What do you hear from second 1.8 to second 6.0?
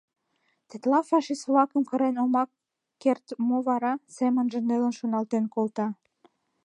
кырен омак керт мо вара?»— семынже нелын шоналтен колта.